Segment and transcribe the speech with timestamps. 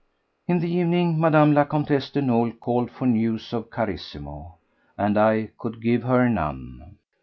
[0.47, 1.53] In the evening Mme.
[1.53, 4.55] la Comtesse de Nolé called for news of Carissimo,
[4.97, 6.97] and I could give her none.